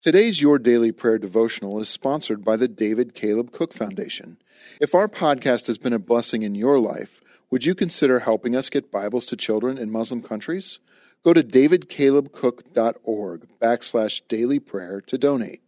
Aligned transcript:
Today's 0.00 0.40
Your 0.40 0.60
Daily 0.60 0.92
Prayer 0.92 1.18
devotional 1.18 1.80
is 1.80 1.88
sponsored 1.88 2.44
by 2.44 2.56
the 2.56 2.68
David 2.68 3.16
Caleb 3.16 3.50
Cook 3.50 3.74
Foundation. 3.74 4.36
If 4.80 4.94
our 4.94 5.08
podcast 5.08 5.66
has 5.66 5.76
been 5.76 5.92
a 5.92 5.98
blessing 5.98 6.42
in 6.42 6.54
your 6.54 6.78
life, 6.78 7.20
would 7.50 7.66
you 7.66 7.74
consider 7.74 8.20
helping 8.20 8.54
us 8.54 8.70
get 8.70 8.92
Bibles 8.92 9.26
to 9.26 9.36
children 9.36 9.76
in 9.76 9.90
Muslim 9.90 10.22
countries? 10.22 10.78
Go 11.24 11.34
to 11.34 11.42
davidcalebcook.org 11.42 13.48
backslash 13.60 14.22
daily 14.28 14.60
prayer 14.60 15.00
to 15.00 15.18
donate. 15.18 15.62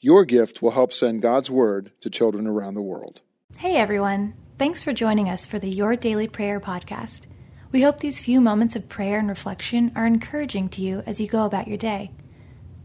Your 0.00 0.24
gift 0.24 0.62
will 0.62 0.70
help 0.70 0.94
send 0.94 1.20
God's 1.20 1.50
Word 1.50 1.92
to 2.00 2.08
children 2.08 2.46
around 2.46 2.76
the 2.76 2.82
world. 2.82 3.20
Hey 3.58 3.76
everyone, 3.76 4.32
thanks 4.56 4.80
for 4.80 4.94
joining 4.94 5.28
us 5.28 5.44
for 5.44 5.58
the 5.58 5.68
Your 5.68 5.96
Daily 5.96 6.28
Prayer 6.28 6.60
podcast. 6.60 7.24
We 7.72 7.82
hope 7.82 8.00
these 8.00 8.20
few 8.20 8.40
moments 8.40 8.74
of 8.74 8.88
prayer 8.88 9.18
and 9.18 9.28
reflection 9.28 9.92
are 9.94 10.06
encouraging 10.06 10.70
to 10.70 10.80
you 10.80 11.02
as 11.04 11.20
you 11.20 11.28
go 11.28 11.44
about 11.44 11.68
your 11.68 11.76
day. 11.76 12.12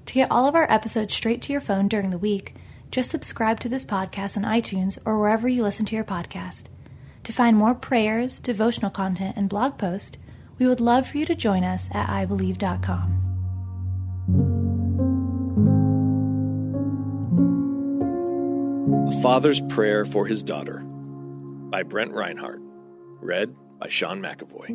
To 0.05 0.13
get 0.13 0.31
all 0.31 0.47
of 0.47 0.55
our 0.55 0.69
episodes 0.71 1.13
straight 1.13 1.41
to 1.43 1.51
your 1.51 1.61
phone 1.61 1.87
during 1.87 2.09
the 2.09 2.17
week, 2.17 2.55
just 2.91 3.09
subscribe 3.09 3.59
to 3.61 3.69
this 3.69 3.85
podcast 3.85 4.35
on 4.35 4.43
iTunes 4.43 4.97
or 5.05 5.17
wherever 5.17 5.47
you 5.47 5.63
listen 5.63 5.85
to 5.85 5.95
your 5.95 6.03
podcast. 6.03 6.63
To 7.23 7.31
find 7.33 7.55
more 7.55 7.75
prayers, 7.75 8.39
devotional 8.39 8.91
content, 8.91 9.37
and 9.37 9.47
blog 9.47 9.77
posts, 9.77 10.17
we 10.57 10.67
would 10.67 10.81
love 10.81 11.07
for 11.07 11.17
you 11.17 11.25
to 11.25 11.35
join 11.35 11.63
us 11.63 11.89
at 11.93 12.09
ibelieve.com. 12.09 13.17
A 19.07 19.21
Father's 19.21 19.61
Prayer 19.61 20.03
for 20.03 20.27
His 20.27 20.43
Daughter 20.43 20.79
by 20.79 21.83
Brent 21.83 22.11
Reinhardt. 22.11 22.61
Read 23.21 23.55
by 23.79 23.87
Sean 23.87 24.21
McAvoy. 24.21 24.67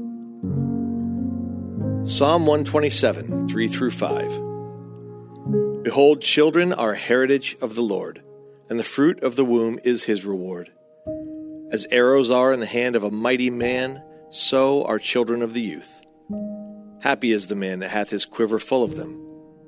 Psalm 2.06 2.46
127, 2.46 3.48
3 3.48 3.68
through 3.68 3.90
5. 3.90 4.55
Behold, 5.86 6.20
children 6.20 6.72
are 6.72 6.95
a 6.95 6.98
heritage 6.98 7.56
of 7.60 7.76
the 7.76 7.80
Lord, 7.80 8.20
and 8.68 8.76
the 8.76 8.82
fruit 8.82 9.22
of 9.22 9.36
the 9.36 9.45
womb 9.45 9.78
is 9.84 10.02
his 10.02 10.26
reward. 10.26 10.68
As 11.70 11.87
arrows 11.93 12.28
are 12.28 12.52
in 12.52 12.59
the 12.59 12.66
hand 12.66 12.96
of 12.96 13.04
a 13.04 13.10
mighty 13.12 13.51
man, 13.51 14.02
so 14.28 14.84
are 14.84 14.98
children 14.98 15.43
of 15.43 15.54
the 15.54 15.60
youth. 15.60 16.01
Happy 17.02 17.30
is 17.30 17.46
the 17.46 17.54
man 17.54 17.78
that 17.78 17.90
hath 17.90 18.10
his 18.10 18.24
quiver 18.24 18.59
full 18.59 18.82
of 18.82 18.96
them. 18.96 19.24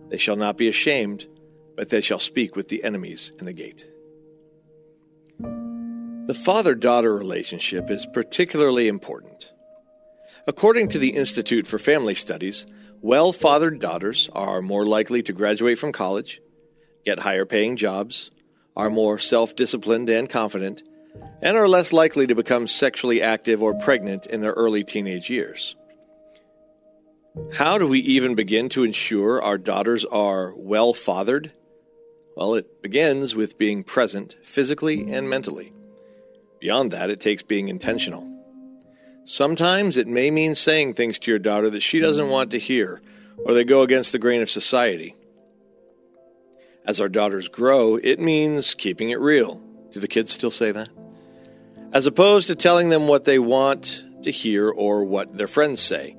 They 0.08 0.16
shall 0.16 0.34
not 0.34 0.56
be 0.56 0.66
ashamed, 0.66 1.28
but 1.76 1.88
they 1.88 2.00
shall 2.00 2.18
speak 2.18 2.56
with 2.56 2.66
the 2.66 2.82
enemies 2.82 3.30
in 3.38 3.46
the 3.46 3.52
gate. 3.52 3.88
The 5.38 6.34
father 6.34 6.74
daughter 6.74 7.16
relationship 7.16 7.92
is 7.92 8.08
particularly 8.12 8.88
important. 8.88 9.52
According 10.48 10.88
to 10.88 10.98
the 10.98 11.10
Institute 11.10 11.68
for 11.68 11.78
Family 11.78 12.16
Studies, 12.16 12.66
well 13.00 13.32
fathered 13.32 13.80
daughters 13.80 14.28
are 14.32 14.62
more 14.62 14.84
likely 14.84 15.22
to 15.22 15.32
graduate 15.32 15.78
from 15.78 15.92
college, 15.92 16.40
get 17.04 17.18
higher 17.18 17.44
paying 17.44 17.76
jobs, 17.76 18.30
are 18.76 18.90
more 18.90 19.18
self 19.18 19.56
disciplined 19.56 20.08
and 20.08 20.30
confident, 20.30 20.82
and 21.42 21.56
are 21.56 21.68
less 21.68 21.92
likely 21.92 22.26
to 22.26 22.34
become 22.34 22.68
sexually 22.68 23.22
active 23.22 23.62
or 23.62 23.74
pregnant 23.74 24.26
in 24.26 24.40
their 24.40 24.52
early 24.52 24.84
teenage 24.84 25.30
years. 25.30 25.76
How 27.52 27.78
do 27.78 27.86
we 27.86 28.00
even 28.00 28.34
begin 28.34 28.68
to 28.70 28.84
ensure 28.84 29.42
our 29.42 29.58
daughters 29.58 30.04
are 30.04 30.54
well 30.56 30.92
fathered? 30.92 31.52
Well, 32.36 32.54
it 32.54 32.82
begins 32.82 33.34
with 33.34 33.58
being 33.58 33.84
present 33.84 34.36
physically 34.42 35.12
and 35.12 35.28
mentally. 35.28 35.72
Beyond 36.60 36.92
that, 36.92 37.10
it 37.10 37.20
takes 37.20 37.42
being 37.42 37.68
intentional. 37.68 38.37
Sometimes 39.28 39.98
it 39.98 40.08
may 40.08 40.30
mean 40.30 40.54
saying 40.54 40.94
things 40.94 41.18
to 41.18 41.30
your 41.30 41.38
daughter 41.38 41.68
that 41.68 41.82
she 41.82 42.00
doesn't 42.00 42.30
want 42.30 42.50
to 42.52 42.58
hear, 42.58 43.02
or 43.44 43.52
they 43.52 43.62
go 43.62 43.82
against 43.82 44.10
the 44.12 44.18
grain 44.18 44.40
of 44.40 44.48
society. 44.48 45.14
As 46.86 46.98
our 46.98 47.10
daughters 47.10 47.46
grow, 47.46 47.96
it 47.96 48.18
means 48.18 48.72
keeping 48.72 49.10
it 49.10 49.20
real. 49.20 49.60
Do 49.90 50.00
the 50.00 50.08
kids 50.08 50.32
still 50.32 50.50
say 50.50 50.72
that? 50.72 50.88
As 51.92 52.06
opposed 52.06 52.46
to 52.46 52.56
telling 52.56 52.88
them 52.88 53.06
what 53.06 53.26
they 53.26 53.38
want 53.38 54.02
to 54.22 54.30
hear 54.30 54.70
or 54.70 55.04
what 55.04 55.36
their 55.36 55.46
friends 55.46 55.80
say. 55.80 56.16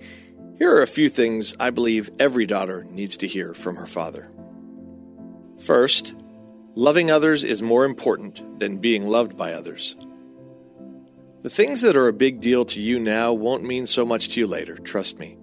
Here 0.59 0.71
are 0.75 0.83
a 0.83 0.87
few 0.87 1.09
things 1.09 1.55
I 1.59 1.71
believe 1.71 2.11
every 2.19 2.45
daughter 2.45 2.85
needs 2.91 3.17
to 3.17 3.27
hear 3.27 3.55
from 3.55 3.77
her 3.77 3.87
father. 3.87 4.29
First, 5.59 6.13
loving 6.75 7.09
others 7.09 7.43
is 7.43 7.63
more 7.63 7.85
important 7.85 8.59
than 8.59 8.77
being 8.77 9.07
loved 9.07 9.35
by 9.35 9.53
others. 9.53 9.95
The 11.41 11.49
things 11.49 11.79
that 11.81 11.95
are 11.95 12.09
a 12.09 12.13
big 12.13 12.41
deal 12.41 12.65
to 12.65 12.81
you 12.81 12.99
now 12.99 13.31
won't 13.31 13.63
mean 13.63 13.85
so 13.85 14.05
much 14.05 14.27
to 14.29 14.41
you 14.41 14.45
later, 14.45 14.75
trust 14.75 15.19
me. 15.19 15.37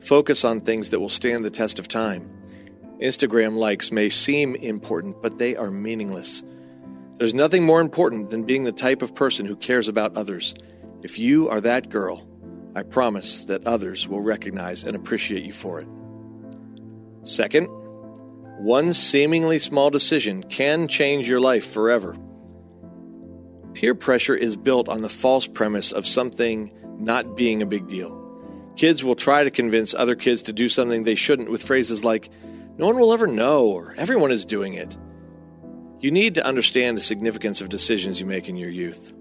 Focus 0.00 0.42
on 0.42 0.62
things 0.62 0.88
that 0.88 1.00
will 1.00 1.10
stand 1.10 1.44
the 1.44 1.50
test 1.50 1.78
of 1.78 1.86
time. 1.86 2.30
Instagram 3.02 3.54
likes 3.54 3.92
may 3.92 4.08
seem 4.08 4.54
important, 4.54 5.20
but 5.20 5.36
they 5.36 5.54
are 5.54 5.70
meaningless. 5.70 6.42
There's 7.18 7.34
nothing 7.34 7.62
more 7.62 7.82
important 7.82 8.30
than 8.30 8.44
being 8.44 8.64
the 8.64 8.72
type 8.72 9.02
of 9.02 9.14
person 9.14 9.44
who 9.44 9.54
cares 9.54 9.86
about 9.86 10.16
others. 10.16 10.54
If 11.02 11.18
you 11.18 11.50
are 11.50 11.60
that 11.60 11.90
girl, 11.90 12.26
I 12.74 12.82
promise 12.82 13.44
that 13.44 13.66
others 13.66 14.08
will 14.08 14.22
recognize 14.22 14.82
and 14.82 14.96
appreciate 14.96 15.44
you 15.44 15.52
for 15.52 15.78
it. 15.78 15.88
Second, 17.22 17.66
one 18.60 18.94
seemingly 18.94 19.58
small 19.58 19.90
decision 19.90 20.42
can 20.42 20.88
change 20.88 21.28
your 21.28 21.40
life 21.40 21.70
forever. 21.70 22.16
Peer 23.74 23.94
pressure 23.94 24.36
is 24.36 24.56
built 24.56 24.88
on 24.88 25.02
the 25.02 25.08
false 25.08 25.46
premise 25.46 25.92
of 25.92 26.06
something 26.06 26.72
not 26.98 27.36
being 27.36 27.60
a 27.60 27.66
big 27.66 27.88
deal. 27.88 28.20
Kids 28.76 29.04
will 29.04 29.14
try 29.14 29.44
to 29.44 29.50
convince 29.50 29.94
other 29.94 30.14
kids 30.16 30.42
to 30.42 30.52
do 30.52 30.68
something 30.68 31.04
they 31.04 31.14
shouldn't 31.14 31.50
with 31.50 31.62
phrases 31.62 32.04
like, 32.04 32.30
no 32.76 32.86
one 32.86 32.98
will 32.98 33.12
ever 33.12 33.26
know, 33.26 33.66
or 33.66 33.94
everyone 33.96 34.32
is 34.32 34.44
doing 34.44 34.74
it. 34.74 34.96
You 36.00 36.10
need 36.10 36.34
to 36.36 36.44
understand 36.44 36.96
the 36.96 37.02
significance 37.02 37.60
of 37.60 37.68
decisions 37.68 38.18
you 38.18 38.26
make 38.26 38.48
in 38.48 38.56
your 38.56 38.70
youth. 38.70 39.12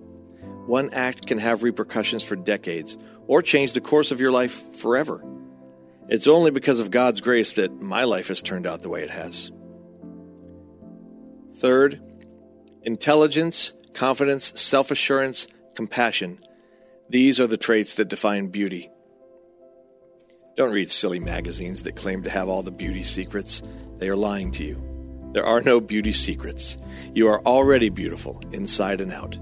One 0.66 0.94
act 0.94 1.28
can 1.28 1.38
have 1.40 1.64
repercussions 1.64 2.24
for 2.24 2.36
decades, 2.36 2.98
or 3.28 3.42
change 3.42 3.74
the 3.74 3.82
course 3.82 4.12
of 4.12 4.22
your 4.22 4.32
life 4.32 4.76
forever. 4.76 5.24
It's 6.10 6.28
only 6.28 6.52
because 6.52 6.80
of 6.80 6.92
God's 6.92 7.22
grace 7.22 7.54
that 7.54 7.82
my 7.82 8.04
life 8.04 8.28
has 8.28 8.42
turned 8.42 8.68
out 8.68 8.82
the 8.82 8.90
way 8.90 9.04
it 9.04 9.10
has. 9.10 9.52
Third, 11.56 12.02
intelligence 12.82 13.74
confidence, 13.94 14.54
self 14.60 14.92
assurance, 14.92 15.48
compassion. 15.76 16.40
These 17.10 17.40
are 17.40 17.48
the 17.48 17.58
traits 17.58 17.96
that 17.96 18.08
define 18.08 18.48
beauty. 18.48 18.90
Don't 20.56 20.72
read 20.72 20.92
silly 20.92 21.20
magazines 21.20 21.84
that 21.84 21.96
claim 21.96 22.24
to 22.24 22.30
have 22.30 22.48
all 22.48 22.64
the 22.64 22.72
beauty 22.72 23.04
secrets. 23.04 23.64
They 23.98 24.08
are 24.10 24.16
lying 24.16 24.52
to 24.54 24.64
you. 24.64 25.32
There 25.34 25.46
are 25.46 25.62
no 25.62 25.80
beauty 25.80 26.12
secrets. 26.12 26.78
You 27.14 27.28
are 27.28 27.42
already 27.42 27.90
beautiful, 27.90 28.40
inside 28.52 29.02
and 29.02 29.12
out. 29.12 29.38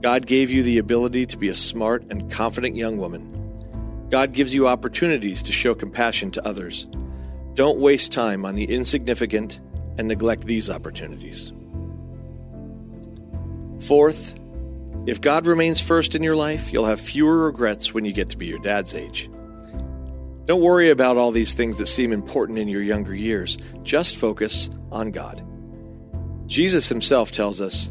God 0.00 0.26
gave 0.26 0.50
you 0.50 0.62
the 0.62 0.78
ability 0.78 1.26
to 1.26 1.36
be 1.36 1.48
a 1.48 1.54
smart 1.54 2.04
and 2.10 2.30
confident 2.30 2.76
young 2.76 2.96
woman. 2.96 3.30
God 4.10 4.32
gives 4.32 4.54
you 4.54 4.68
opportunities 4.68 5.42
to 5.42 5.52
show 5.52 5.74
compassion 5.74 6.30
to 6.32 6.46
others. 6.46 6.86
Don't 7.54 7.78
waste 7.78 8.12
time 8.12 8.44
on 8.44 8.54
the 8.54 8.64
insignificant 8.64 9.60
and 9.98 10.08
neglect 10.08 10.46
these 10.46 10.70
opportunities. 10.70 11.52
Fourth, 13.86 14.34
if 15.06 15.20
God 15.20 15.44
remains 15.44 15.78
first 15.78 16.14
in 16.14 16.22
your 16.22 16.36
life, 16.36 16.72
you'll 16.72 16.86
have 16.86 17.00
fewer 17.00 17.44
regrets 17.44 17.92
when 17.92 18.06
you 18.06 18.12
get 18.14 18.30
to 18.30 18.38
be 18.38 18.46
your 18.46 18.58
dad's 18.58 18.94
age. 18.94 19.28
Don't 20.46 20.62
worry 20.62 20.88
about 20.88 21.18
all 21.18 21.30
these 21.30 21.52
things 21.52 21.76
that 21.76 21.86
seem 21.86 22.10
important 22.10 22.58
in 22.58 22.68
your 22.68 22.82
younger 22.82 23.14
years. 23.14 23.58
Just 23.82 24.16
focus 24.16 24.70
on 24.90 25.10
God. 25.10 25.44
Jesus 26.46 26.88
himself 26.88 27.30
tells 27.30 27.60
us, 27.60 27.90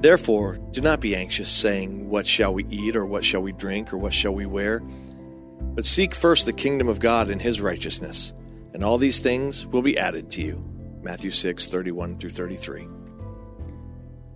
Therefore, 0.00 0.58
do 0.72 0.80
not 0.80 1.00
be 1.00 1.14
anxious, 1.14 1.52
saying, 1.52 2.08
What 2.08 2.26
shall 2.26 2.52
we 2.52 2.64
eat, 2.68 2.96
or 2.96 3.06
what 3.06 3.24
shall 3.24 3.42
we 3.42 3.52
drink, 3.52 3.92
or 3.92 3.98
what 3.98 4.14
shall 4.14 4.34
we 4.34 4.46
wear? 4.46 4.80
But 4.80 5.84
seek 5.84 6.14
first 6.14 6.46
the 6.46 6.52
kingdom 6.52 6.88
of 6.88 6.98
God 6.98 7.30
and 7.30 7.40
his 7.40 7.60
righteousness, 7.60 8.32
and 8.74 8.82
all 8.82 8.98
these 8.98 9.20
things 9.20 9.64
will 9.66 9.82
be 9.82 9.98
added 9.98 10.30
to 10.32 10.42
you. 10.42 10.64
Matthew 11.02 11.30
6 11.30 11.68
31 11.68 12.18
through 12.18 12.30
33. 12.30 12.99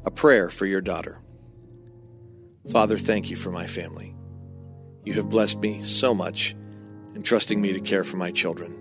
A 0.06 0.10
prayer 0.10 0.50
for 0.50 0.66
your 0.66 0.82
daughter. 0.82 1.18
Father, 2.70 2.98
thank 2.98 3.30
you 3.30 3.36
for 3.36 3.50
my 3.50 3.66
family. 3.66 4.14
You 5.02 5.14
have 5.14 5.30
blessed 5.30 5.58
me 5.60 5.82
so 5.82 6.12
much, 6.12 6.54
in 7.14 7.22
trusting 7.22 7.58
me 7.58 7.72
to 7.72 7.80
care 7.80 8.04
for 8.04 8.18
my 8.18 8.30
children. 8.30 8.76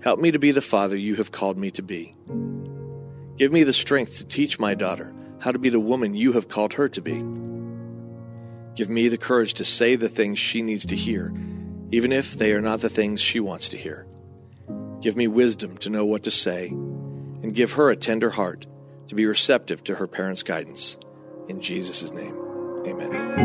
Help 0.00 0.18
me 0.18 0.32
to 0.32 0.40
be 0.40 0.50
the 0.50 0.60
father 0.60 0.96
you 0.96 1.14
have 1.16 1.30
called 1.30 1.56
me 1.56 1.70
to 1.72 1.82
be. 1.82 2.16
Give 3.36 3.52
me 3.52 3.62
the 3.62 3.72
strength 3.72 4.16
to 4.16 4.24
teach 4.24 4.58
my 4.58 4.74
daughter 4.74 5.14
how 5.38 5.52
to 5.52 5.58
be 5.60 5.68
the 5.68 5.78
woman 5.78 6.14
you 6.14 6.32
have 6.32 6.48
called 6.48 6.74
her 6.74 6.88
to 6.88 7.00
be. 7.00 7.24
Give 8.74 8.88
me 8.88 9.06
the 9.06 9.18
courage 9.18 9.54
to 9.54 9.64
say 9.64 9.94
the 9.94 10.08
things 10.08 10.40
she 10.40 10.62
needs 10.62 10.86
to 10.86 10.96
hear, 10.96 11.32
even 11.92 12.10
if 12.10 12.34
they 12.34 12.52
are 12.52 12.60
not 12.60 12.80
the 12.80 12.88
things 12.88 13.20
she 13.20 13.38
wants 13.38 13.68
to 13.68 13.76
hear. 13.76 14.06
Give 15.00 15.16
me 15.16 15.28
wisdom 15.28 15.76
to 15.78 15.90
know 15.90 16.04
what 16.04 16.24
to 16.24 16.32
say, 16.32 16.68
and 16.68 17.54
give 17.54 17.72
her 17.72 17.90
a 17.90 17.96
tender 17.96 18.30
heart 18.30 18.66
to 19.12 19.16
be 19.16 19.26
receptive 19.26 19.84
to 19.84 19.94
her 19.96 20.06
parents' 20.06 20.42
guidance. 20.42 20.96
In 21.46 21.60
Jesus' 21.60 22.12
name, 22.12 22.34
amen. 22.86 23.41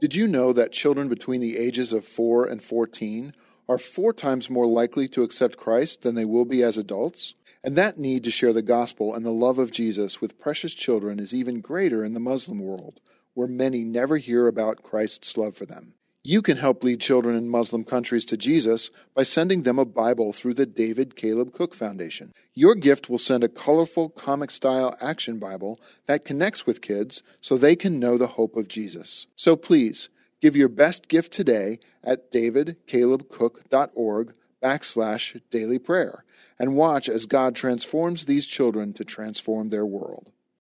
Did 0.00 0.14
you 0.14 0.26
know 0.26 0.54
that 0.54 0.72
children 0.72 1.08
between 1.10 1.42
the 1.42 1.58
ages 1.58 1.92
of 1.92 2.06
4 2.06 2.46
and 2.46 2.64
14 2.64 3.34
are 3.68 3.76
four 3.76 4.14
times 4.14 4.48
more 4.48 4.66
likely 4.66 5.06
to 5.08 5.22
accept 5.22 5.58
Christ 5.58 6.00
than 6.00 6.14
they 6.14 6.24
will 6.24 6.46
be 6.46 6.62
as 6.62 6.78
adults? 6.78 7.34
And 7.62 7.76
that 7.76 7.98
need 7.98 8.24
to 8.24 8.30
share 8.30 8.54
the 8.54 8.62
gospel 8.62 9.14
and 9.14 9.26
the 9.26 9.30
love 9.30 9.58
of 9.58 9.70
Jesus 9.70 10.18
with 10.18 10.40
precious 10.40 10.72
children 10.72 11.18
is 11.18 11.34
even 11.34 11.60
greater 11.60 12.02
in 12.02 12.14
the 12.14 12.20
Muslim 12.20 12.60
world, 12.60 12.98
where 13.34 13.46
many 13.46 13.84
never 13.84 14.16
hear 14.16 14.46
about 14.46 14.82
Christ's 14.82 15.36
love 15.36 15.54
for 15.54 15.66
them. 15.66 15.92
You 16.22 16.42
can 16.42 16.58
help 16.58 16.84
lead 16.84 17.00
children 17.00 17.34
in 17.34 17.48
Muslim 17.48 17.82
countries 17.82 18.26
to 18.26 18.36
Jesus 18.36 18.90
by 19.14 19.22
sending 19.22 19.62
them 19.62 19.78
a 19.78 19.86
Bible 19.86 20.34
through 20.34 20.52
the 20.52 20.66
David 20.66 21.16
Caleb 21.16 21.54
Cook 21.54 21.74
Foundation. 21.74 22.34
Your 22.52 22.74
gift 22.74 23.08
will 23.08 23.16
send 23.16 23.42
a 23.42 23.48
colorful 23.48 24.10
comic 24.10 24.50
style 24.50 24.94
action 25.00 25.38
Bible 25.38 25.80
that 26.04 26.26
connects 26.26 26.66
with 26.66 26.82
kids 26.82 27.22
so 27.40 27.56
they 27.56 27.74
can 27.74 27.98
know 27.98 28.18
the 28.18 28.26
hope 28.26 28.54
of 28.54 28.68
Jesus. 28.68 29.28
So 29.34 29.56
please, 29.56 30.10
give 30.42 30.56
your 30.56 30.68
best 30.68 31.08
gift 31.08 31.32
today 31.32 31.78
at 32.04 32.30
davidcalebcook.org 32.30 34.34
backslash 34.62 35.40
daily 35.50 35.78
prayer 35.78 36.24
and 36.58 36.76
watch 36.76 37.08
as 37.08 37.24
God 37.24 37.54
transforms 37.54 38.26
these 38.26 38.46
children 38.46 38.92
to 38.92 39.06
transform 39.06 39.70
their 39.70 39.86
world. 39.86 40.30